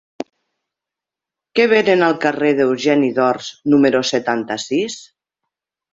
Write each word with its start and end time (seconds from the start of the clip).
Què 1.59 1.67
venen 1.75 2.01
al 2.07 2.17
carrer 2.25 2.49
d'Eugeni 2.61 3.11
d'Ors 3.19 3.53
número 3.75 4.05
setanta-sis? 4.15 4.97